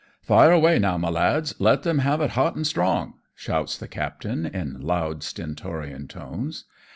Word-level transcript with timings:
"Fire 0.23 0.51
away, 0.51 0.79
now, 0.79 0.97
my 0.97 1.09
lads, 1.11 1.53
let 1.59 1.83
them 1.83 1.99
have 1.99 2.21
it 2.21 2.31
hot 2.31 2.55
and 2.55 2.65
strong," 2.65 3.19
shouts 3.35 3.77
the 3.77 3.87
captain 3.87 4.47
in 4.47 4.81
loud 4.81 5.21
stentorian 5.21 6.07
tones. 6.07 6.63